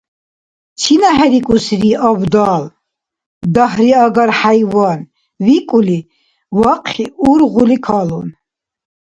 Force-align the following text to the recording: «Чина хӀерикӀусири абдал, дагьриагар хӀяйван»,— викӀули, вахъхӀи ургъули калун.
«Чина 0.79 1.09
хӀерикӀусири 1.17 1.91
абдал, 2.09 2.63
дагьриагар 3.53 4.31
хӀяйван»,— 4.39 4.99
викӀули, 5.45 5.99
вахъхӀи 6.59 7.05
ургъули 7.31 7.77
калун. 7.85 8.27